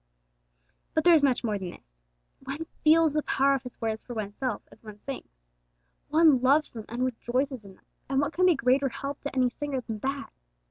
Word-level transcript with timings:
But 0.95 1.03
there 1.03 1.13
is 1.13 1.23
much 1.23 1.43
more 1.43 1.59
than 1.59 1.69
this. 1.69 2.01
One 2.43 2.65
feels 2.83 3.13
the 3.13 3.21
power 3.21 3.53
of 3.53 3.61
His 3.61 3.79
words 3.79 4.01
for 4.03 4.15
oneself 4.15 4.63
as 4.71 4.83
one 4.83 4.99
sings. 4.99 5.45
One 6.09 6.41
loves 6.41 6.71
them 6.71 6.85
and 6.89 7.05
rejoices 7.05 7.65
in 7.65 7.75
them, 7.75 7.85
and 8.09 8.19
what 8.19 8.33
can 8.33 8.47
be 8.47 8.55
greater 8.55 8.89
help 8.89 9.21
to 9.21 9.35
any 9.35 9.51
singer 9.51 9.81
than 9.81 9.99
that? 9.99 10.31